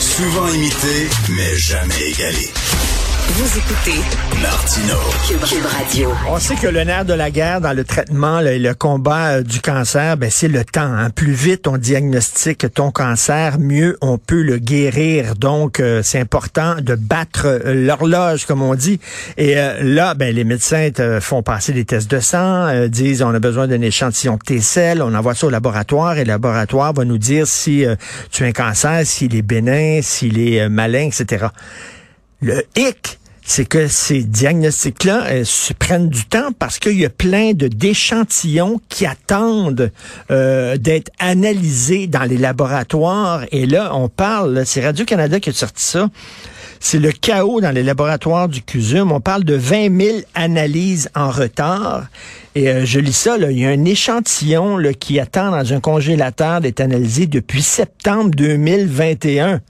Souvent 0.00 0.48
imité, 0.48 1.06
mais 1.28 1.54
jamais 1.58 2.00
égalé. 2.08 2.48
Vous 3.26 3.58
écoutez 3.58 4.00
Martino. 4.42 4.94
Cube, 5.26 5.64
Radio. 5.64 6.12
On 6.28 6.38
sait 6.38 6.56
que 6.56 6.66
le 6.66 6.84
nerf 6.84 7.06
de 7.06 7.14
la 7.14 7.30
guerre 7.30 7.62
dans 7.62 7.72
le 7.72 7.82
traitement 7.82 8.40
et 8.40 8.58
le, 8.58 8.74
combat 8.74 9.36
euh, 9.38 9.42
du 9.42 9.60
cancer, 9.62 10.18
ben, 10.18 10.30
c'est 10.30 10.48
le 10.48 10.62
temps. 10.62 10.82
Hein. 10.82 11.08
Plus 11.08 11.32
vite 11.32 11.66
on 11.66 11.78
diagnostique 11.78 12.66
ton 12.74 12.90
cancer, 12.90 13.58
mieux 13.58 13.96
on 14.02 14.18
peut 14.18 14.42
le 14.42 14.58
guérir. 14.58 15.36
Donc, 15.36 15.80
euh, 15.80 16.02
c'est 16.02 16.20
important 16.20 16.76
de 16.78 16.94
battre 16.94 17.46
euh, 17.46 17.72
l'horloge, 17.74 18.44
comme 18.44 18.60
on 18.60 18.74
dit. 18.74 19.00
Et 19.38 19.54
là, 19.54 20.12
ben, 20.14 20.34
les 20.34 20.44
médecins 20.44 20.90
font 21.20 21.42
passer 21.42 21.72
des 21.72 21.86
tests 21.86 22.10
de 22.10 22.20
sang, 22.20 22.88
disent 22.88 23.22
on 23.22 23.34
a 23.34 23.38
besoin 23.38 23.66
d'un 23.66 23.80
échantillon 23.80 24.34
de 24.34 24.42
tes 24.44 24.60
selles, 24.60 25.00
on 25.00 25.14
envoie 25.14 25.34
ça 25.34 25.46
au 25.46 25.50
laboratoire 25.50 26.18
et 26.18 26.24
le 26.24 26.28
laboratoire 26.28 26.92
va 26.92 27.06
nous 27.06 27.18
dire 27.18 27.46
si 27.46 27.84
tu 28.30 28.44
as 28.44 28.46
un 28.46 28.52
cancer, 28.52 29.00
s'il 29.04 29.34
est 29.34 29.42
bénin, 29.42 30.00
s'il 30.02 30.38
est 30.38 30.68
malin, 30.68 31.06
etc. 31.06 31.46
Le 32.44 32.62
hic, 32.76 33.18
c'est 33.44 33.66
que 33.66 33.88
ces 33.88 34.24
diagnostics-là 34.24 35.26
euh, 35.26 35.44
se 35.44 35.74
prennent 35.74 36.08
du 36.08 36.24
temps 36.24 36.50
parce 36.58 36.78
qu'il 36.78 36.98
y 36.98 37.04
a 37.04 37.10
plein 37.10 37.52
de 37.52 37.68
d'échantillons 37.68 38.80
qui 38.88 39.04
attendent 39.04 39.92
euh, 40.30 40.78
d'être 40.78 41.10
analysés 41.18 42.06
dans 42.06 42.24
les 42.24 42.38
laboratoires. 42.38 43.44
Et 43.52 43.66
là, 43.66 43.94
on 43.94 44.08
parle, 44.08 44.64
c'est 44.64 44.84
Radio-Canada 44.84 45.40
qui 45.40 45.50
a 45.50 45.52
sorti 45.52 45.84
ça, 45.84 46.08
c'est 46.80 46.98
le 46.98 47.12
chaos 47.12 47.60
dans 47.60 47.70
les 47.70 47.82
laboratoires 47.82 48.48
du 48.48 48.62
CUSUM. 48.62 49.12
On 49.12 49.20
parle 49.20 49.44
de 49.44 49.54
20 49.54 50.00
000 50.00 50.18
analyses 50.34 51.10
en 51.14 51.30
retard. 51.30 52.06
Et 52.54 52.68
euh, 52.68 52.84
je 52.84 53.00
lis 53.00 53.12
ça, 53.12 53.36
là, 53.36 53.50
il 53.50 53.58
y 53.58 53.66
a 53.66 53.70
un 53.70 53.84
échantillon 53.84 54.76
là, 54.78 54.94
qui 54.94 55.20
attend 55.20 55.50
dans 55.50 55.72
un 55.72 55.80
congélateur 55.80 56.60
d'être 56.60 56.80
analysé 56.80 57.26
depuis 57.26 57.62
septembre 57.62 58.30
2021. 58.34 59.60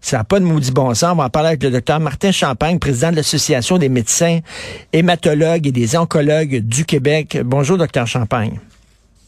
Ça 0.00 0.18
n'a 0.18 0.24
pas 0.24 0.40
de 0.40 0.44
maudit 0.44 0.72
bon 0.72 0.94
sens. 0.94 1.12
On 1.12 1.16
va 1.16 1.24
en 1.24 1.30
parler 1.30 1.48
avec 1.48 1.62
le 1.62 1.70
docteur 1.70 2.00
Martin 2.00 2.32
Champagne, 2.32 2.78
président 2.78 3.10
de 3.10 3.16
l'Association 3.16 3.78
des 3.78 3.88
médecins 3.88 4.40
hématologues 4.92 5.66
et 5.66 5.72
des 5.72 5.96
oncologues 5.96 6.60
du 6.60 6.84
Québec. 6.84 7.38
Bonjour, 7.44 7.76
docteur 7.76 8.06
Champagne. 8.06 8.58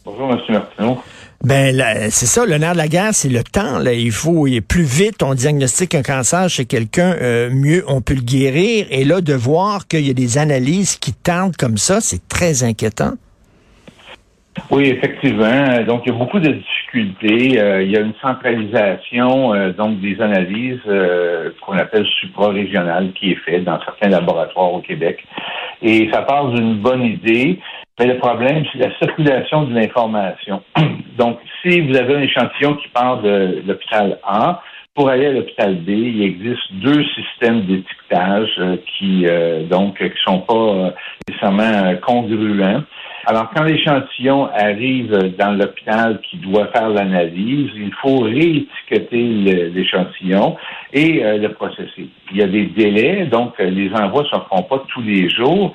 Bonjour, 0.05 0.33
M. 0.33 0.39
Martineau. 0.49 0.99
Ben, 1.45 1.77
c'est 2.11 2.27
ça, 2.27 2.47
le 2.47 2.57
nerf 2.57 2.73
de 2.73 2.79
la 2.79 2.89
guerre, 2.89 3.13
c'est 3.13 3.29
le 3.29 3.43
temps. 3.43 3.79
Là. 3.81 3.93
Il 3.93 4.13
faut, 4.13 4.47
plus 4.67 4.85
vite 4.85 5.23
on 5.25 5.35
diagnostique 5.35 5.95
un 5.95 6.03
cancer 6.03 6.49
chez 6.49 6.67
quelqu'un, 6.67 7.17
euh, 7.21 7.51
mieux 7.51 7.85
on 7.89 8.01
peut 8.01 8.15
le 8.15 8.21
guérir. 8.21 8.87
Et 8.91 9.05
là, 9.05 9.21
de 9.21 9.35
voir 9.35 9.89
qu'il 9.89 10.07
y 10.07 10.11
a 10.11 10.15
des 10.15 10.39
analyses 10.39 10.97
qui 10.97 11.13
tentent 11.13 11.57
comme 11.57 11.79
ça, 11.79 12.01
c'est 12.01 12.27
très 12.29 12.63
inquiétant. 12.63 13.15
Oui, 14.71 14.85
effectivement. 14.89 15.83
Donc, 15.85 16.03
il 16.07 16.13
y 16.13 16.15
a 16.15 16.19
beaucoup 16.19 16.39
de 16.39 16.49
difficultés. 16.49 16.82
Euh, 16.95 17.83
il 17.83 17.91
y 17.91 17.97
a 17.97 18.01
une 18.01 18.13
centralisation 18.21 19.55
euh, 19.55 19.73
donc 19.73 20.01
des 20.01 20.21
analyses 20.21 20.81
euh, 20.87 21.51
qu'on 21.63 21.79
appelle 21.79 22.07
supra-régionales 22.21 23.13
qui 23.15 23.33
est 23.33 23.37
faite 23.37 23.65
dans 23.65 23.81
certains 23.81 24.11
laboratoires 24.11 24.75
au 24.75 24.81
Québec. 24.81 25.25
Et 25.81 26.11
ça 26.13 26.23
part 26.23 26.49
d'une 26.49 26.75
bonne 26.75 27.03
idée, 27.03 27.59
mais 27.99 28.07
le 28.07 28.19
problème, 28.19 28.65
c'est 28.73 28.79
la 28.79 28.95
circulation 28.99 29.65
de 29.65 29.75
l'information. 29.75 30.63
donc, 31.19 31.39
si 31.63 31.81
vous 31.81 31.97
avez 31.97 32.17
un 32.17 32.23
échantillon 32.23 32.75
qui 32.75 32.89
part 32.89 33.23
de 33.23 33.63
l'hôpital 33.67 34.19
A, 34.25 34.63
pour 34.95 35.09
aller 35.09 35.27
à 35.27 35.33
l'hôpital 35.33 35.77
B, 35.77 35.89
il 35.89 36.23
existe 36.23 36.73
deux 36.73 37.05
systèmes 37.15 37.63
d'étiquetage 37.63 38.61
qui 38.99 39.27
donc 39.71 39.97
qui 39.99 40.23
sont 40.25 40.41
pas 40.41 40.95
nécessairement 41.29 41.97
congruents. 42.03 42.83
Alors, 43.25 43.51
quand 43.55 43.63
l'échantillon 43.63 44.49
arrive 44.53 45.17
dans 45.39 45.53
l'hôpital 45.53 46.21
qui 46.23 46.39
doit 46.39 46.67
faire 46.69 46.89
l'analyse, 46.89 47.71
il 47.77 47.93
faut 48.01 48.19
réétiqueter 48.19 49.71
l'échantillon 49.71 50.57
et 50.93 51.25
euh, 51.25 51.39
le 51.39 51.53
processer. 51.53 52.09
Il 52.33 52.39
y 52.39 52.43
a 52.43 52.49
des 52.49 52.67
délais, 52.67 53.27
donc 53.27 53.55
euh, 53.61 53.71
les 53.71 53.93
envois 53.95 54.23
ne 54.23 54.29
se 54.29 54.45
font 54.51 54.63
pas 54.63 54.83
tous 54.89 55.03
les 55.03 55.29
jours. 55.31 55.73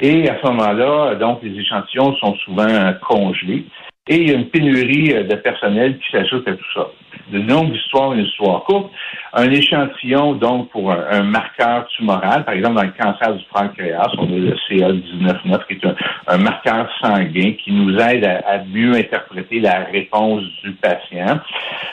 Et 0.00 0.28
à 0.28 0.38
ce 0.42 0.46
moment-là, 0.48 1.14
donc, 1.14 1.40
les 1.42 1.56
échantillons 1.60 2.16
sont 2.16 2.34
souvent 2.36 2.92
congelés. 3.08 3.64
Et 4.08 4.16
il 4.16 4.30
y 4.30 4.32
a 4.32 4.36
une 4.36 4.48
pénurie 4.48 5.12
euh, 5.12 5.24
de 5.24 5.34
personnel 5.36 5.98
qui 5.98 6.10
s'ajoute 6.10 6.48
à 6.48 6.52
tout 6.52 6.72
ça. 6.74 6.86
De 7.30 7.40
longue 7.40 7.74
histoire, 7.74 8.14
une 8.14 8.24
histoire 8.24 8.64
courte. 8.64 8.90
Un 9.34 9.50
échantillon, 9.50 10.32
donc, 10.32 10.70
pour 10.70 10.90
un, 10.90 11.22
marqueur 11.24 11.86
tumoral, 11.88 12.44
par 12.44 12.54
exemple, 12.54 12.76
dans 12.76 12.84
le 12.84 12.92
cancer 12.98 13.34
du 13.34 13.44
pancréas, 13.52 14.08
on 14.16 14.24
a 14.24 14.38
le 14.38 14.56
CA199, 14.68 15.66
qui 15.66 15.74
est 15.74 15.92
un, 16.26 16.38
marqueur 16.38 16.88
sanguin 17.02 17.52
qui 17.62 17.72
nous 17.72 17.94
aide 17.98 18.24
à, 18.24 18.64
mieux 18.72 18.94
interpréter 18.94 19.60
la 19.60 19.84
réponse 19.92 20.42
du 20.64 20.72
patient. 20.72 21.40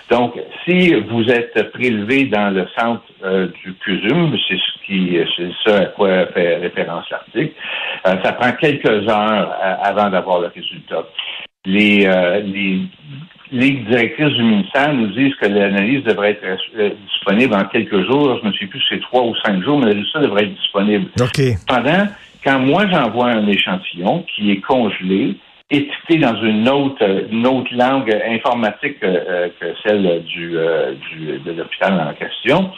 Donc, 0.10 0.40
si 0.64 0.94
vous 0.94 1.30
êtes 1.30 1.72
prélevé 1.72 2.26
dans 2.26 2.54
le 2.54 2.66
centre 2.78 3.04
euh, 3.24 3.48
du 3.64 3.74
CUSUM, 3.74 4.38
c'est 4.48 4.56
ce 4.56 4.86
qui, 4.86 5.18
c'est 5.66 5.74
à 5.74 5.86
quoi 5.88 6.28
fait 6.28 6.58
référence 6.58 7.10
l'article, 7.10 7.54
euh, 8.08 8.16
ça 8.24 8.32
prend 8.34 8.52
quelques 8.54 9.10
heures 9.10 9.54
avant 9.84 10.10
d'avoir 10.10 10.40
le 10.40 10.48
résultat 10.48 11.04
les, 11.66 12.06
euh, 12.06 12.42
les 13.52 13.72
directrices 13.72 14.34
du 14.34 14.44
ministère 14.44 14.94
nous 14.94 15.08
disent 15.08 15.36
que 15.36 15.48
l'analyse 15.48 16.04
devrait 16.04 16.32
être 16.32 16.44
euh, 16.78 16.92
disponible 17.08 17.54
en 17.54 17.66
quelques 17.66 18.06
jours. 18.06 18.40
Je 18.42 18.48
ne 18.48 18.54
sais 18.54 18.66
plus 18.66 18.80
si 18.82 18.86
c'est 18.90 19.02
trois 19.02 19.24
ou 19.24 19.36
cinq 19.44 19.64
jours, 19.64 19.80
mais 19.80 19.94
ça 20.12 20.20
devrait 20.20 20.44
être 20.44 20.56
disponible. 20.56 21.10
Pendant, 21.68 22.08
quand 22.44 22.60
moi 22.60 22.86
j'envoie 22.92 23.28
un 23.28 23.48
échantillon 23.48 24.26
qui 24.36 24.52
est 24.52 24.62
congelé, 24.62 25.36
étiqueté 25.72 26.18
dans 26.18 26.40
une 26.42 26.68
autre, 26.70 27.04
une 27.32 27.48
autre 27.48 27.70
langue 27.72 28.16
informatique 28.28 28.98
euh, 29.04 29.50
que 29.60 29.66
celle 29.84 30.24
du, 30.24 30.50
du 30.50 31.40
de 31.40 31.52
l'hôpital 31.52 31.94
en 32.00 32.14
question, 32.14 32.72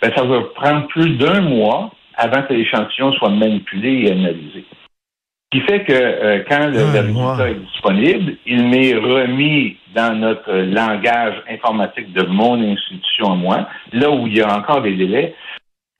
ben, 0.00 0.10
ça 0.16 0.24
va 0.24 0.40
prendre 0.54 0.86
plus 0.88 1.10
d'un 1.16 1.40
mois 1.42 1.90
avant 2.16 2.42
que 2.42 2.52
l'échantillon 2.52 3.12
soit 3.12 3.30
manipulé 3.30 4.06
et 4.06 4.12
analysé 4.12 4.64
qui 5.52 5.60
fait 5.60 5.84
que 5.84 5.92
euh, 5.92 6.42
quand 6.48 6.66
le, 6.68 6.82
résultat 6.82 7.50
est 7.50 7.60
disponible, 7.60 8.36
il 8.46 8.68
m'est 8.68 8.94
remis 8.94 9.76
dans 9.94 10.18
notre 10.18 10.50
langage 10.50 11.34
informatique 11.48 12.10
de 12.14 12.22
mon 12.22 12.54
institution 12.62 13.32
à 13.32 13.34
moi, 13.34 13.68
là 13.92 14.10
où 14.10 14.26
il 14.26 14.38
y 14.38 14.40
a 14.40 14.56
encore 14.56 14.80
des 14.80 14.96
délais, 14.96 15.34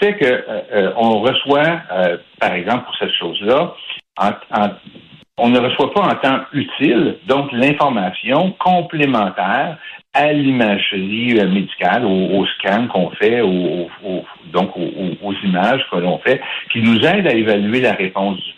fait 0.02 0.16
que 0.16 0.24
euh, 0.24 0.60
euh, 0.72 0.92
on 0.96 1.20
reçoit, 1.20 1.82
par 2.40 2.54
exemple, 2.54 2.86
pour 2.86 2.96
cette 2.96 3.12
chose-là, 3.12 3.74
on 5.36 5.48
ne 5.50 5.58
reçoit 5.58 5.92
pas 5.92 6.00
en 6.00 6.14
temps 6.14 6.40
utile, 6.54 7.18
donc 7.26 7.52
l'information 7.52 8.52
complémentaire 8.58 9.76
à 10.14 10.32
l'imagerie 10.32 11.34
médicale, 11.46 12.04
au, 12.06 12.46
scan 12.58 12.86
qu'on 12.88 13.10
fait, 13.10 13.42
au, 13.42 13.88
donc 14.52 14.70
aux 14.76 15.32
images 15.44 15.82
que 15.90 15.96
l'on 15.96 16.18
fait, 16.18 16.40
qui 16.72 16.80
nous 16.82 16.98
aide 17.04 17.26
à 17.26 17.34
évaluer 17.34 17.80
la 17.80 17.92
réponse 17.92 18.38
du. 18.38 18.51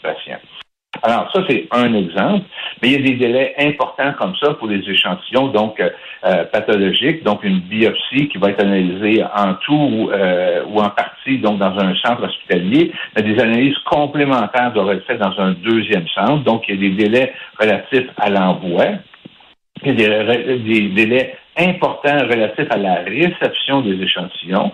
Alors, 1.06 1.30
ça, 1.34 1.42
c'est 1.46 1.68
un 1.70 1.92
exemple. 1.92 2.46
Mais 2.80 2.88
il 2.88 2.92
y 2.92 2.94
a 2.94 3.06
des 3.06 3.16
délais 3.16 3.54
importants 3.58 4.14
comme 4.18 4.34
ça 4.36 4.54
pour 4.54 4.68
les 4.68 4.80
échantillons, 4.88 5.48
donc 5.48 5.78
euh, 5.78 5.90
euh, 6.24 6.44
pathologiques, 6.44 7.22
donc 7.22 7.44
une 7.44 7.60
biopsie 7.60 8.28
qui 8.28 8.38
va 8.38 8.48
être 8.48 8.62
analysée 8.62 9.22
en 9.22 9.52
tout 9.66 10.08
euh, 10.10 10.64
ou 10.66 10.80
en 10.80 10.88
partie, 10.88 11.36
donc 11.38 11.58
dans 11.58 11.78
un 11.78 11.94
centre 11.96 12.24
hospitalier. 12.24 12.90
des 13.16 13.38
analyses 13.38 13.76
complémentaires 13.84 14.72
doivent 14.72 14.96
être 14.96 15.06
faites 15.06 15.18
dans 15.18 15.38
un 15.38 15.52
deuxième 15.52 16.08
centre. 16.08 16.42
Donc, 16.42 16.64
il 16.68 16.76
y 16.76 16.78
a 16.78 16.88
des 16.88 16.96
délais 17.04 17.34
relatifs 17.60 18.08
à 18.16 18.30
l'envoi. 18.30 18.84
Il 19.84 20.00
y 20.00 20.06
a 20.06 20.24
des 20.24 20.88
délais 20.88 21.36
importants 21.58 22.18
relatifs 22.18 22.70
à 22.70 22.78
la 22.78 22.94
réception 23.02 23.82
des 23.82 24.02
échantillons 24.02 24.72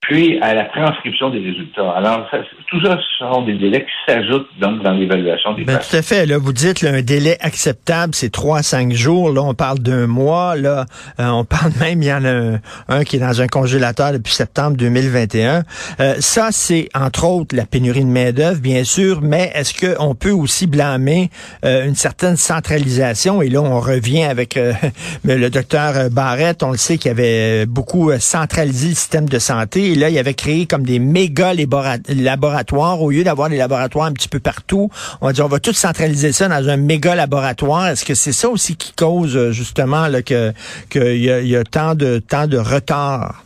puis 0.00 0.38
à 0.40 0.54
la 0.54 0.64
transcription 0.66 1.28
des 1.30 1.40
résultats. 1.40 1.90
Alors, 1.90 2.30
tout 2.70 2.80
ça, 2.82 2.96
ce 2.96 3.18
sont 3.18 3.42
des 3.42 3.54
délais 3.54 3.84
qui 3.84 4.12
s'ajoutent 4.12 4.48
donc 4.60 4.82
dans 4.82 4.92
l'évaluation 4.92 5.54
des 5.54 5.64
ben, 5.64 5.78
Tout 5.78 5.96
à 5.96 6.02
fait. 6.02 6.24
Là, 6.24 6.38
vous 6.38 6.52
dites 6.52 6.82
là, 6.82 6.92
un 6.92 7.02
délai 7.02 7.36
acceptable, 7.40 8.14
c'est 8.14 8.30
trois 8.30 8.58
à 8.58 8.62
cinq 8.62 8.92
jours. 8.92 9.30
Là, 9.30 9.42
on 9.42 9.54
parle 9.54 9.80
d'un 9.80 10.06
mois. 10.06 10.56
Là, 10.56 10.86
euh, 11.18 11.26
on 11.28 11.44
parle 11.44 11.72
même, 11.80 12.00
il 12.02 12.08
y 12.08 12.12
en 12.12 12.24
a 12.24 12.58
un, 12.88 13.04
qui 13.04 13.16
est 13.16 13.18
dans 13.18 13.42
un 13.42 13.48
congélateur 13.48 14.12
depuis 14.12 14.32
septembre 14.32 14.76
2021. 14.76 15.64
Euh, 16.00 16.14
ça, 16.20 16.48
c'est 16.52 16.88
entre 16.94 17.26
autres 17.26 17.56
la 17.56 17.66
pénurie 17.66 18.04
de 18.04 18.10
main 18.10 18.32
d'œuvre, 18.32 18.60
bien 18.60 18.84
sûr. 18.84 19.20
Mais 19.20 19.50
est-ce 19.54 19.74
qu'on 19.74 20.14
peut 20.14 20.30
aussi 20.30 20.68
blâmer 20.68 21.28
euh, 21.64 21.86
une 21.86 21.96
certaine 21.96 22.36
centralisation? 22.36 23.42
Et 23.42 23.48
là, 23.48 23.60
on 23.60 23.80
revient 23.80 24.24
avec 24.24 24.58
le 25.24 25.48
docteur 25.50 26.08
Barrett. 26.10 26.62
On 26.62 26.70
le 26.70 26.78
sait 26.78 26.98
qu'il 26.98 27.10
avait 27.10 27.66
beaucoup 27.66 28.12
centralisé 28.18 28.90
le 28.90 28.94
système 28.94 29.28
de 29.28 29.38
santé 29.38 29.87
là, 29.94 30.10
il 30.10 30.18
avait 30.18 30.34
créé 30.34 30.66
comme 30.66 30.84
des 30.84 30.98
méga 30.98 31.52
laboratoires. 31.54 33.02
Au 33.02 33.10
lieu 33.10 33.24
d'avoir 33.24 33.48
des 33.48 33.56
laboratoires 33.56 34.06
un 34.06 34.12
petit 34.12 34.28
peu 34.28 34.40
partout, 34.40 34.90
on 35.20 35.26
va 35.26 35.32
dire, 35.32 35.44
on 35.44 35.48
va 35.48 35.60
tout 35.60 35.72
centraliser 35.72 36.32
ça 36.32 36.48
dans 36.48 36.68
un 36.68 36.76
méga 36.76 37.14
laboratoire. 37.14 37.88
Est-ce 37.88 38.04
que 38.04 38.14
c'est 38.14 38.32
ça 38.32 38.48
aussi 38.48 38.76
qui 38.76 38.92
cause, 38.92 39.36
euh, 39.36 39.52
justement, 39.52 40.06
que 40.24 40.52
qu'il 40.90 41.16
y, 41.16 41.56
a, 41.56 41.64
tant 41.64 41.94
de, 41.94 42.18
tant 42.18 42.46
de 42.46 42.58
retard? 42.58 43.44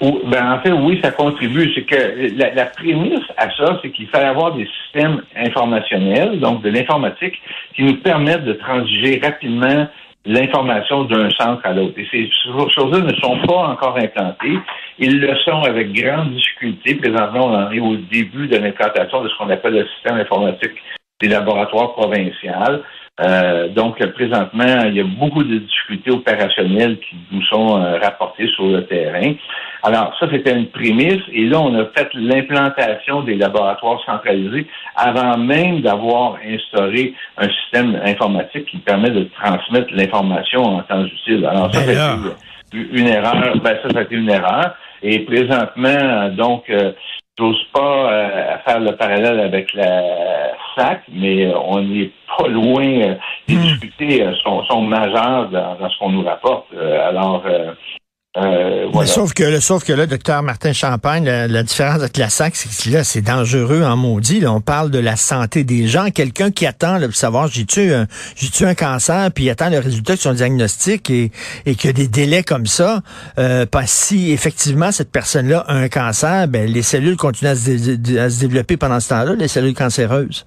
Ben, 0.00 0.52
en 0.52 0.60
fait, 0.60 0.70
oui, 0.70 1.00
ça 1.02 1.10
contribue. 1.10 1.72
C'est 1.74 1.82
que 1.82 2.30
la, 2.36 2.66
prémisse 2.66 3.24
à 3.36 3.50
ça, 3.56 3.80
c'est 3.82 3.90
qu'il 3.90 4.06
fallait 4.08 4.26
avoir 4.26 4.54
des 4.54 4.68
systèmes 4.84 5.22
informationnels, 5.36 6.38
donc 6.38 6.62
de 6.62 6.68
l'informatique, 6.68 7.34
qui 7.74 7.82
nous 7.82 7.96
permettent 7.96 8.44
de 8.44 8.52
transiger 8.52 9.20
rapidement 9.22 9.88
l'information 10.24 11.04
d'un 11.04 11.30
centre 11.30 11.60
à 11.64 11.72
l'autre. 11.72 11.98
Et 11.98 12.06
ces 12.10 12.30
choses-là 12.74 13.00
ne 13.00 13.14
sont 13.14 13.38
pas 13.46 13.68
encore 13.68 13.96
implantées. 13.96 14.58
Ils 14.98 15.20
le 15.20 15.36
sont 15.38 15.62
avec 15.62 15.92
grande 15.92 16.34
difficulté. 16.34 16.96
Présentement, 16.96 17.46
on 17.46 17.54
en 17.54 17.70
est 17.70 17.80
au 17.80 17.96
début 17.96 18.48
de 18.48 18.56
l'implantation 18.56 19.22
de 19.22 19.28
ce 19.28 19.36
qu'on 19.38 19.50
appelle 19.50 19.74
le 19.74 19.86
système 19.94 20.16
informatique 20.16 20.72
des 21.20 21.28
laboratoires 21.28 21.92
provinciaux. 21.92 22.82
Euh, 23.20 23.68
donc, 23.68 23.98
présentement, 24.12 24.84
il 24.86 24.94
y 24.94 25.00
a 25.00 25.04
beaucoup 25.04 25.42
de 25.42 25.58
difficultés 25.58 26.10
opérationnelles 26.10 26.98
qui 26.98 27.16
nous 27.32 27.42
sont 27.44 27.76
euh, 27.76 27.98
rapportées 27.98 28.46
sur 28.54 28.66
le 28.66 28.86
terrain. 28.86 29.32
Alors, 29.82 30.14
ça, 30.20 30.26
c'était 30.30 30.56
une 30.56 30.68
prémisse. 30.68 31.22
Et 31.32 31.46
là, 31.46 31.60
on 31.60 31.74
a 31.74 31.86
fait 31.96 32.08
l'implantation 32.14 33.22
des 33.22 33.34
laboratoires 33.34 34.00
centralisés 34.06 34.66
avant 34.94 35.36
même 35.36 35.80
d'avoir 35.80 36.36
instauré 36.46 37.14
un 37.36 37.48
système 37.48 38.00
informatique 38.04 38.66
qui 38.66 38.78
permet 38.78 39.10
de 39.10 39.28
transmettre 39.40 39.88
l'information 39.92 40.62
en 40.62 40.82
temps 40.82 41.04
utile. 41.04 41.44
Alors, 41.46 41.74
ça, 41.74 41.80
ben 41.84 42.34
c'est 42.70 42.78
une 42.78 43.08
erreur. 43.08 43.56
Ben, 43.62 43.78
ça, 43.82 43.90
ça 43.90 43.98
a 43.98 44.02
été 44.02 44.14
une 44.14 44.30
erreur. 44.30 44.76
Et 45.02 45.20
présentement, 45.20 46.28
donc, 46.36 46.70
euh, 46.70 46.92
j'ose 47.36 47.64
pas 47.72 48.58
faire 48.66 48.80
le 48.80 48.96
parallèle 48.96 49.40
avec 49.40 49.72
la 49.74 50.02
SAC, 50.78 51.02
mais 51.12 51.52
on 51.54 51.82
n'est 51.82 52.10
pas 52.36 52.48
loin. 52.48 52.84
Euh, 52.84 53.14
les 53.48 53.56
hmm. 53.56 53.62
difficultés 53.62 54.22
euh, 54.22 54.32
sont, 54.42 54.64
sont 54.64 54.82
majeures 54.82 55.50
dans, 55.50 55.76
ce 55.88 55.98
qu'on 55.98 56.10
nous 56.10 56.24
rapporte. 56.24 56.66
Euh, 56.74 57.08
alors, 57.08 57.44
voilà. 58.92 59.06
sauf 59.06 59.32
que 59.32 59.42
le 59.42 59.58
sauf 59.58 59.84
que 59.84 59.92
là, 59.92 60.06
docteur 60.06 60.42
Martin 60.42 60.72
Champagne, 60.72 61.24
la, 61.24 61.62
différence 61.64 61.96
avec 61.96 62.16
la 62.16 62.28
SAC, 62.28 62.54
c'est 62.54 62.90
que 62.90 62.94
là, 62.94 63.02
c'est 63.02 63.22
dangereux 63.22 63.82
en 63.82 63.96
maudit. 63.96 64.40
Là, 64.40 64.52
on 64.52 64.60
parle 64.60 64.90
de 64.90 64.98
la 64.98 65.16
santé 65.16 65.64
des 65.64 65.88
gens. 65.88 66.10
Quelqu'un 66.10 66.52
qui 66.52 66.66
attend 66.66 67.00
de 67.00 67.10
savoir 67.10 67.48
j'ai-tu 67.48 67.92
un, 67.92 68.06
j'ai-tu 68.36 68.64
un 68.64 68.74
cancer, 68.74 69.30
puis 69.34 69.44
il 69.44 69.50
attend 69.50 69.70
le 69.70 69.78
résultat 69.78 70.14
de 70.14 70.20
son 70.20 70.34
diagnostic 70.34 71.10
et, 71.10 71.32
et 71.66 71.74
qu'il 71.74 71.86
y 71.86 71.90
a 71.90 71.92
des 71.92 72.06
délais 72.06 72.44
comme 72.44 72.66
ça. 72.66 73.00
Euh, 73.38 73.66
si 73.86 74.30
effectivement 74.30 74.92
cette 74.92 75.10
personne-là 75.10 75.64
a 75.66 75.74
un 75.74 75.88
cancer, 75.88 76.46
ben 76.46 76.70
les 76.70 76.82
cellules 76.82 77.16
continuent 77.16 77.50
à 77.50 77.56
se, 77.56 78.18
à 78.18 78.30
se 78.30 78.40
développer 78.40 78.76
pendant 78.76 79.00
ce 79.00 79.08
temps-là, 79.08 79.34
les 79.34 79.48
cellules 79.48 79.74
cancéreuses. 79.74 80.46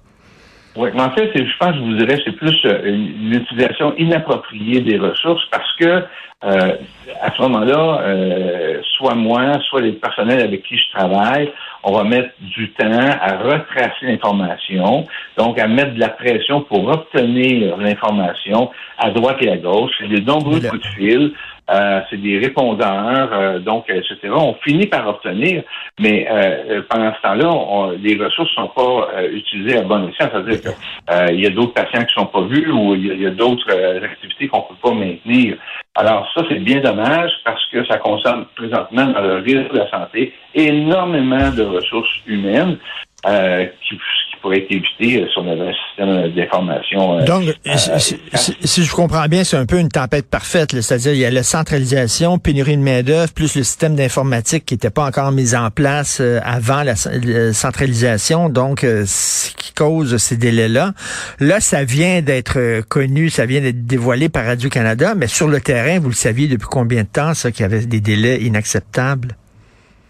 Oui, 0.74 0.88
mais 0.94 1.02
en 1.02 1.10
fait, 1.10 1.30
je 1.34 1.58
pense 1.58 1.72
que 1.72 1.76
je 1.76 1.80
vous 1.80 1.96
dirais 1.96 2.18
c'est 2.24 2.32
plus 2.32 2.58
euh, 2.64 2.86
une 2.86 3.34
utilisation 3.34 3.94
inappropriée 3.98 4.80
des 4.80 4.98
ressources 4.98 5.44
parce 5.50 5.70
que 5.76 6.04
euh, 6.44 6.76
à 7.20 7.30
ce 7.36 7.42
moment-là, 7.42 8.00
euh, 8.02 8.80
soit 8.96 9.14
moi, 9.14 9.60
soit 9.68 9.82
les 9.82 9.92
personnels 9.92 10.40
avec 10.40 10.64
qui 10.64 10.76
je 10.76 10.98
travaille, 10.98 11.52
on 11.84 11.92
va 11.92 12.04
mettre 12.04 12.30
du 12.40 12.70
temps 12.72 12.90
à 12.90 13.36
retracer 13.36 14.06
l'information, 14.06 15.06
donc 15.36 15.58
à 15.60 15.68
mettre 15.68 15.94
de 15.94 16.00
la 16.00 16.08
pression 16.08 16.62
pour 16.62 16.88
obtenir 16.88 17.76
l'information 17.76 18.70
à 18.98 19.10
droite 19.10 19.36
et 19.42 19.50
à 19.50 19.56
gauche. 19.56 19.92
C'est 20.00 20.08
des 20.08 20.22
nombreux 20.22 20.60
coups 20.60 20.82
de 20.82 20.88
fil. 20.96 21.32
Euh, 21.70 22.00
c'est 22.10 22.20
des 22.20 22.38
répondeurs, 22.38 23.30
euh, 23.32 23.58
donc, 23.60 23.88
etc. 23.88 24.16
On 24.34 24.54
finit 24.64 24.86
par 24.86 25.06
obtenir, 25.08 25.62
mais 26.00 26.26
euh, 26.28 26.82
pendant 26.88 27.14
ce 27.14 27.22
temps-là, 27.22 27.94
les 28.02 28.16
ressources 28.16 28.50
ne 28.58 28.64
sont 28.64 28.68
pas 28.68 29.22
utilisées 29.32 29.78
à 29.78 29.82
bon 29.82 30.08
escient. 30.08 30.28
C'est-à-dire 30.32 30.60
qu'il 30.60 31.40
y 31.40 31.46
a 31.46 31.50
d'autres 31.50 31.74
patients 31.74 32.04
qui 32.04 32.18
ne 32.18 32.22
sont 32.22 32.26
pas 32.26 32.42
vus 32.42 32.70
ou 32.70 32.94
il 32.94 33.22
y 33.22 33.26
a, 33.26 33.30
d'autres 33.30 33.70
activités 34.04 34.48
qu'on 34.48 34.58
ne 34.58 34.62
peut 34.62 34.80
pas 34.82 34.92
maintenir. 34.92 35.56
Alors 35.94 36.28
ça, 36.34 36.42
c'est 36.48 36.58
bien 36.58 36.80
dommage 36.80 37.30
parce 37.44 37.64
que 37.70 37.84
ça 37.86 37.98
concerne 37.98 38.46
présentement 38.56 39.06
dans 39.06 39.20
le 39.20 39.36
risque 39.36 39.72
de 39.72 39.78
la 39.78 39.90
santé 39.90 40.34
énormément 40.54 41.50
de 41.50 41.62
ressources 41.62 42.10
humaines 42.26 42.76
qui, 43.24 43.98
pourrait 44.42 44.58
être 44.58 44.70
évité 44.70 45.26
si 45.26 45.38
on 45.38 45.48
avait 45.48 45.68
un 45.68 45.72
système 45.72 46.32
d'information. 46.32 47.18
Euh, 47.18 47.24
Donc, 47.24 47.44
euh, 47.44 47.76
si, 47.76 48.84
je 48.84 48.92
comprends 48.92 49.26
bien, 49.26 49.44
c'est 49.44 49.56
un 49.56 49.66
peu 49.66 49.78
une 49.78 49.88
tempête 49.88 50.28
parfaite. 50.28 50.72
C'est-à-dire, 50.72 51.12
il 51.12 51.20
y 51.20 51.24
a 51.24 51.30
la 51.30 51.42
centralisation, 51.42 52.38
pénurie 52.38 52.76
de 52.76 52.82
main-d'œuvre, 52.82 53.32
plus 53.32 53.56
le 53.56 53.62
système 53.62 53.94
d'informatique 53.94 54.66
qui 54.66 54.74
n'était 54.74 54.90
pas 54.90 55.06
encore 55.06 55.32
mis 55.32 55.54
en 55.54 55.70
place 55.70 56.18
euh, 56.20 56.40
avant 56.44 56.82
la, 56.82 56.96
centralisation. 56.96 58.48
Donc, 58.48 58.80
ce 58.80 59.54
qui 59.54 59.72
cause 59.72 60.16
ces 60.18 60.36
délais-là. 60.36 60.92
Là, 61.40 61.60
ça 61.60 61.84
vient 61.84 62.20
d'être 62.20 62.82
connu, 62.88 63.30
ça 63.30 63.46
vient 63.46 63.60
d'être 63.60 63.86
dévoilé 63.86 64.28
par 64.28 64.44
Radio-Canada, 64.44 65.14
mais 65.16 65.28
sur 65.28 65.48
le 65.48 65.60
terrain, 65.60 65.98
vous 65.98 66.08
le 66.08 66.14
saviez 66.14 66.48
depuis 66.48 66.68
combien 66.70 67.02
de 67.02 67.08
temps, 67.08 67.34
ça, 67.34 67.50
qu'il 67.50 67.62
y 67.62 67.64
avait 67.64 67.86
des 67.86 68.00
délais 68.00 68.42
inacceptables? 68.42 69.36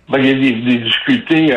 Ben, 0.08 0.19
il 0.19 0.26
y 0.26 0.31
a 0.31 0.35
des, 0.35 0.78
difficultés 0.78 1.55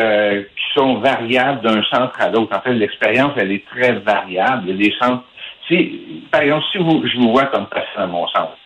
sont 0.76 0.96
variables 1.00 1.62
d'un 1.62 1.82
centre 1.84 2.20
à 2.20 2.30
l'autre. 2.30 2.56
En 2.56 2.62
fait, 2.62 2.74
l'expérience, 2.74 3.32
elle 3.38 3.52
est 3.52 3.66
très 3.66 3.94
variable. 3.94 4.64
Il 4.68 4.70
y 4.70 4.74
a 4.74 4.90
des 4.90 4.96
centres. 5.00 5.24
Si, 5.68 6.24
par 6.32 6.42
exemple, 6.42 6.66
si 6.72 6.78
vous, 6.78 7.04
je 7.08 7.18
vous 7.18 7.32
vois 7.32 7.46
comme 7.46 7.66
patient 7.68 8.02
à 8.02 8.08
mon 8.08 8.28
centre, 8.28 8.58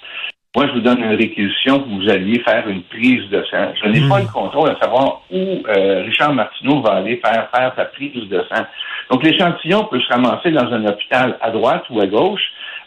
moi, 0.56 0.66
je 0.68 0.74
vous 0.74 0.80
donne 0.80 1.00
une 1.04 1.16
réquisition 1.16 1.80
que 1.80 1.88
vous 1.90 2.10
alliez 2.10 2.40
faire 2.40 2.68
une 2.68 2.82
prise 2.82 3.30
de 3.30 3.44
sang. 3.52 3.72
Je 3.82 3.88
n'ai 3.88 4.10
pas 4.10 4.20
hmm. 4.20 4.24
le 4.24 4.34
contrôle 4.34 4.70
à 4.72 4.80
savoir 4.82 5.22
où 5.30 5.38
euh, 5.38 6.02
Richard 6.04 6.34
Martineau 6.34 6.82
va 6.82 6.94
aller 6.94 7.18
faire 7.24 7.50
faire 7.54 7.72
sa 7.76 7.86
prise 7.86 8.28
de 8.28 8.44
sang. 8.52 8.66
Donc, 9.12 9.24
l'échantillon 9.24 9.86
peut 9.86 10.00
se 10.00 10.08
ramasser 10.08 10.50
dans 10.50 10.66
un 10.74 10.86
hôpital 10.88 11.38
à 11.40 11.52
droite 11.52 11.84
ou 11.92 12.02
à 12.02 12.08
gauche. 12.08 12.42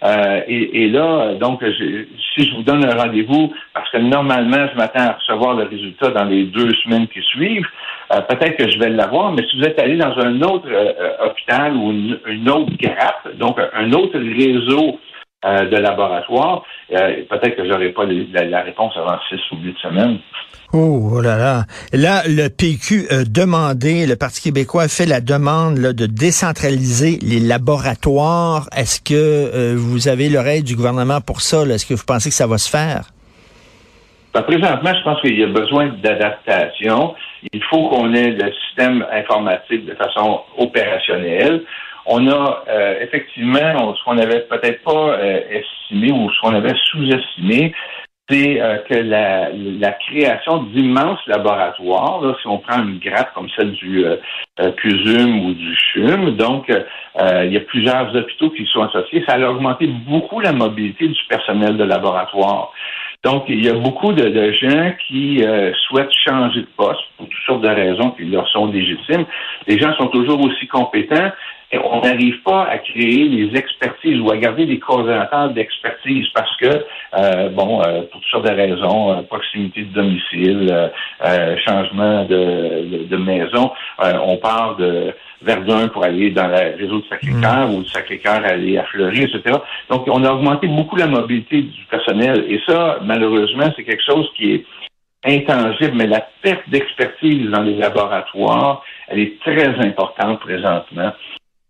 Euh, 0.04 0.40
et, 0.48 0.88
là, 0.88 1.34
donc, 1.34 1.62
si 1.62 2.48
je 2.48 2.56
vous 2.56 2.62
donne 2.62 2.84
un 2.84 2.96
rendez-vous, 2.96 3.52
parce 3.72 3.88
que 3.90 3.98
normalement, 3.98 4.66
je 4.72 4.76
m'attends 4.76 5.10
à 5.10 5.12
recevoir 5.12 5.54
le 5.54 5.64
résultat 5.64 6.10
dans 6.10 6.24
les 6.24 6.44
deux 6.44 6.72
semaines 6.82 7.06
qui 7.06 7.20
suivent, 7.22 7.66
euh, 8.12 8.20
peut-être 8.22 8.56
que 8.56 8.70
je 8.70 8.78
vais 8.78 8.90
l'avoir, 8.90 9.32
mais 9.32 9.42
si 9.48 9.58
vous 9.58 9.64
êtes 9.64 9.78
allé 9.78 9.96
dans 9.96 10.18
un 10.18 10.42
autre 10.42 10.66
euh, 10.68 11.26
hôpital 11.26 11.76
ou 11.76 11.92
une, 12.26 12.48
autre 12.48 12.72
grappe, 12.80 13.36
donc 13.38 13.58
un 13.74 13.92
autre 13.92 14.18
réseau 14.18 14.98
de 15.44 15.76
laboratoire, 15.76 16.64
peut-être 16.88 17.56
que 17.56 17.68
j'aurai 17.68 17.90
pas 17.90 18.04
la, 18.04 18.62
réponse 18.62 18.96
avant 18.96 19.18
six 19.28 19.40
ou 19.50 19.56
huit 19.56 19.76
semaines. 19.82 20.18
Oh, 20.72 21.10
oh, 21.12 21.20
là 21.20 21.36
là. 21.36 21.64
Là, 21.92 22.22
le 22.26 22.48
PQ 22.48 23.06
a 23.10 23.24
demandé, 23.24 24.06
le 24.06 24.16
Parti 24.16 24.40
québécois 24.40 24.84
a 24.84 24.88
fait 24.88 25.04
la 25.04 25.20
demande 25.20 25.74
de 25.78 26.06
décentraliser 26.06 27.18
les 27.22 27.40
laboratoires. 27.40 28.68
Est-ce 28.74 29.00
que 29.00 29.74
vous 29.74 30.08
avez 30.08 30.28
l'oreille 30.28 30.62
du 30.62 30.76
gouvernement 30.76 31.20
pour 31.20 31.40
ça? 31.40 31.62
Est-ce 31.62 31.86
que 31.86 31.94
vous 31.94 32.06
pensez 32.06 32.30
que 32.30 32.36
ça 32.36 32.46
va 32.46 32.56
se 32.56 32.70
faire? 32.70 33.12
Ben, 34.34 34.42
présentement, 34.42 34.94
je 34.94 35.04
pense 35.04 35.20
qu'il 35.20 35.38
y 35.38 35.44
a 35.44 35.46
besoin 35.46 35.88
d'adaptation. 36.02 37.14
Il 37.52 37.62
faut 37.64 37.90
qu'on 37.90 38.14
ait 38.14 38.30
le 38.30 38.50
système 38.66 39.04
informatique 39.12 39.84
de 39.84 39.94
façon 39.94 40.40
opérationnelle. 40.56 41.64
On 42.06 42.26
a 42.28 42.64
euh, 42.68 43.00
effectivement 43.00 43.94
ce 43.94 44.04
qu'on 44.04 44.14
n'avait 44.14 44.40
peut-être 44.40 44.82
pas 44.82 45.18
euh, 45.18 45.40
estimé 45.50 46.12
ou 46.12 46.30
ce 46.30 46.40
qu'on 46.40 46.54
avait 46.54 46.74
sous-estimé, 46.90 47.72
c'est 48.28 48.60
euh, 48.60 48.78
que 48.88 48.94
la, 48.94 49.50
la 49.52 49.92
création 49.92 50.64
d'immenses 50.64 51.20
laboratoires, 51.26 52.20
là, 52.22 52.34
si 52.40 52.48
on 52.48 52.58
prend 52.58 52.82
une 52.82 52.98
grappe 52.98 53.34
comme 53.34 53.48
celle 53.56 53.72
du 53.72 54.04
CUSUM 54.58 55.46
ou 55.46 55.54
du 55.54 55.76
CHUM, 55.76 56.36
donc 56.36 56.66
il 56.68 57.52
y 57.52 57.56
a 57.56 57.60
plusieurs 57.60 58.14
hôpitaux 58.14 58.50
qui 58.50 58.66
sont 58.66 58.82
associés, 58.82 59.24
ça 59.26 59.34
a 59.34 59.50
augmenté 59.50 59.86
beaucoup 59.86 60.40
la 60.40 60.52
mobilité 60.52 61.08
du 61.08 61.20
personnel 61.28 61.76
de 61.76 61.84
laboratoire. 61.84 62.72
Donc, 63.24 63.44
il 63.48 63.64
y 63.64 63.68
a 63.68 63.74
beaucoup 63.74 64.12
de, 64.12 64.52
gens 64.52 64.92
qui 65.06 65.44
euh, 65.44 65.72
souhaitent 65.86 66.12
changer 66.26 66.62
de 66.62 66.68
poste 66.76 67.02
pour 67.16 67.28
toutes 67.28 67.44
sortes 67.46 67.60
de 67.62 67.68
raisons 67.68 68.10
qui 68.10 68.24
leur 68.24 68.48
sont 68.48 68.66
légitimes. 68.66 69.24
Les 69.68 69.78
gens 69.78 69.94
sont 69.94 70.08
toujours 70.08 70.40
aussi 70.44 70.66
compétents 70.66 71.30
on 71.78 72.00
n'arrive 72.02 72.42
pas 72.42 72.64
à 72.64 72.78
créer 72.78 73.28
les 73.28 73.58
expertises 73.58 74.20
ou 74.20 74.30
à 74.30 74.36
garder 74.36 74.66
des 74.66 74.78
coordonnateurs 74.78 75.50
d'expertise 75.50 76.26
parce 76.34 76.54
que, 76.56 76.84
euh, 77.16 77.48
bon, 77.50 77.80
euh, 77.80 78.02
pour 78.02 78.20
toutes 78.20 78.30
sortes 78.30 78.46
de 78.46 78.54
raisons, 78.54 79.22
proximité 79.24 79.82
de 79.82 79.92
domicile, 79.92 80.90
changement 81.66 82.24
de, 82.24 83.04
de 83.04 83.16
maison, 83.16 83.72
on 83.98 84.36
parle 84.36 84.76
de 84.78 85.14
Verdun 85.42 85.88
pour 85.88 86.04
aller 86.04 86.30
dans 86.30 86.46
le 86.46 86.76
réseau 86.76 87.00
de 87.00 87.04
Sacré-Cœur 87.08 87.68
mm. 87.68 87.74
ou 87.74 87.82
de 87.82 87.88
Sacré-Cœur 87.88 88.44
aller 88.44 88.78
à 88.78 88.84
Fleury, 88.84 89.22
etc. 89.22 89.58
Donc, 89.90 90.06
on 90.08 90.24
a 90.24 90.32
augmenté 90.32 90.68
beaucoup 90.68 90.96
la 90.96 91.06
mobilité 91.06 91.62
du 91.62 91.84
personnel. 91.90 92.44
Et 92.48 92.60
ça, 92.66 92.98
malheureusement, 93.02 93.72
c'est 93.76 93.84
quelque 93.84 94.04
chose 94.04 94.28
qui 94.36 94.54
est 94.54 94.64
intangible, 95.24 95.92
mais 95.94 96.06
la 96.06 96.26
perte 96.42 96.68
d'expertise 96.68 97.48
dans 97.50 97.62
les 97.62 97.76
laboratoires, 97.76 98.82
elle 99.08 99.20
est 99.20 99.40
très 99.40 99.68
importante 99.86 100.40
présentement. 100.40 101.12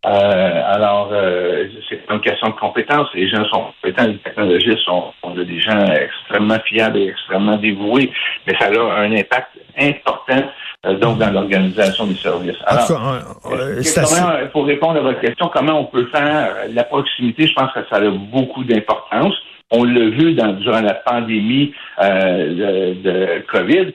Euh, 0.04 0.62
alors, 0.66 1.10
euh, 1.12 1.68
c'est 1.88 2.00
une 2.10 2.20
question 2.20 2.48
de 2.48 2.54
compétence. 2.54 3.06
Les 3.14 3.28
gens 3.28 3.44
sont 3.44 3.66
compétents, 3.80 4.06
les 4.08 4.18
technologistes 4.18 4.80
sont, 4.84 5.12
sont 5.22 5.30
des 5.30 5.60
gens 5.60 5.78
extrêmement 5.86 6.58
fiables 6.64 6.98
et 6.98 7.08
extrêmement 7.08 7.56
dévoués, 7.56 8.10
mais 8.46 8.54
ça 8.58 8.66
a 8.66 9.00
un 9.00 9.12
impact 9.12 9.50
important 9.78 10.42
euh, 10.86 10.98
donc 10.98 11.18
dans 11.18 11.30
l'organisation 11.30 12.06
des 12.06 12.16
services. 12.16 12.56
Alors, 12.66 12.90
euh, 13.46 14.46
pour 14.48 14.66
répondre 14.66 14.98
à 14.98 15.02
votre 15.02 15.20
question, 15.20 15.48
comment 15.54 15.78
on 15.78 15.84
peut 15.84 16.06
faire 16.06 16.52
la 16.70 16.82
proximité, 16.82 17.46
je 17.46 17.54
pense 17.54 17.72
que 17.72 17.80
ça 17.88 17.96
a 17.96 18.10
beaucoup 18.10 18.64
d'importance. 18.64 19.34
On 19.72 19.84
l'a 19.84 20.10
vu 20.10 20.34
dans, 20.34 20.52
durant 20.52 20.82
la 20.82 20.94
pandémie 20.94 21.72
de, 21.98 22.94
de, 23.02 23.42
COVID, 23.50 23.92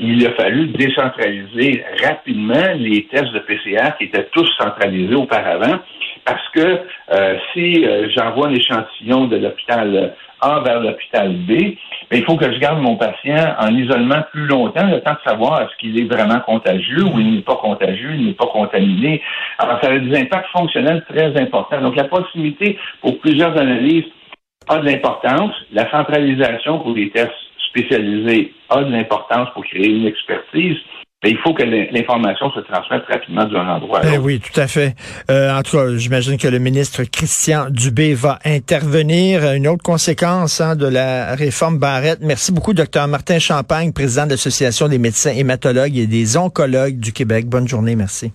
il 0.00 0.26
a 0.26 0.30
fallu 0.32 0.66
décentraliser 0.68 1.84
rapidement 2.02 2.74
les 2.76 3.06
tests 3.06 3.32
de 3.32 3.38
PCR 3.40 3.96
qui 3.98 4.04
étaient 4.04 4.28
tous 4.32 4.48
centralisés 4.58 5.14
auparavant. 5.14 5.78
Parce 6.24 6.48
que 6.54 6.80
euh, 7.12 7.36
si 7.52 7.84
euh, 7.84 8.08
j'envoie 8.16 8.48
un 8.48 8.54
échantillon 8.54 9.26
de 9.26 9.36
l'hôpital 9.36 10.14
A 10.40 10.60
vers 10.60 10.80
l'hôpital 10.80 11.32
B, 11.32 11.76
ben, 12.10 12.18
il 12.18 12.24
faut 12.24 12.36
que 12.36 12.50
je 12.50 12.58
garde 12.58 12.80
mon 12.80 12.96
patient 12.96 13.54
en 13.58 13.74
isolement 13.74 14.22
plus 14.32 14.46
longtemps, 14.46 14.86
le 14.86 15.00
temps 15.00 15.12
de 15.12 15.30
savoir 15.30 15.62
est-ce 15.62 15.76
qu'il 15.78 15.98
est 16.00 16.10
vraiment 16.10 16.40
contagieux 16.40 17.02
ou 17.02 17.20
il 17.20 17.34
n'est 17.34 17.42
pas 17.42 17.56
contagieux, 17.56 18.12
il 18.14 18.26
n'est 18.26 18.32
pas 18.32 18.46
contaminé. 18.46 19.20
Alors, 19.58 19.80
ça 19.82 19.90
a 19.90 19.98
des 19.98 20.18
impacts 20.18 20.48
fonctionnels 20.50 21.04
très 21.08 21.38
importants. 21.40 21.80
Donc, 21.80 21.96
la 21.96 22.04
proximité 22.04 22.78
pour 23.02 23.18
plusieurs 23.20 23.56
analyses 23.58 24.04
a 24.68 24.78
de 24.78 24.84
l'importance. 24.84 25.52
La 25.72 25.90
centralisation 25.90 26.80
pour 26.80 26.92
les 26.92 27.10
tests 27.10 27.32
spécialisés 27.68 28.52
a 28.70 28.82
de 28.82 28.90
l'importance 28.90 29.48
pour 29.54 29.64
créer 29.64 29.88
une 29.88 30.06
expertise. 30.06 30.76
Mais 31.22 31.30
il 31.30 31.38
faut 31.38 31.54
que 31.54 31.62
l'information 31.62 32.52
se 32.52 32.60
transmette 32.60 33.04
rapidement 33.08 33.46
d'un 33.46 33.66
endroit 33.66 34.00
à 34.00 34.02
ben 34.02 34.10
l'autre. 34.10 34.24
oui, 34.26 34.40
tout 34.40 34.60
à 34.60 34.66
fait. 34.66 34.94
Euh, 35.30 35.56
en 35.56 35.62
tout 35.62 35.78
cas, 35.78 35.96
j'imagine 35.96 36.36
que 36.36 36.48
le 36.48 36.58
ministre 36.58 37.02
Christian 37.04 37.70
Dubé 37.70 38.12
va 38.12 38.38
intervenir. 38.44 39.42
Une 39.54 39.66
autre 39.66 39.82
conséquence 39.82 40.60
hein, 40.60 40.76
de 40.76 40.86
la 40.86 41.34
réforme 41.34 41.78
Barrette. 41.78 42.18
Merci 42.20 42.52
beaucoup, 42.52 42.74
docteur 42.74 43.08
Martin 43.08 43.38
Champagne, 43.38 43.94
président 43.94 44.26
de 44.26 44.32
l'Association 44.32 44.86
des 44.86 44.98
médecins 44.98 45.32
hématologues 45.32 45.96
et 45.96 46.06
des 46.06 46.36
oncologues 46.36 47.00
du 47.00 47.14
Québec. 47.14 47.46
Bonne 47.46 47.68
journée, 47.68 47.96
merci. 47.96 48.30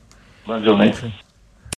Bonne 0.47 0.65
journée. 0.65 0.85
Merci. 0.85 1.28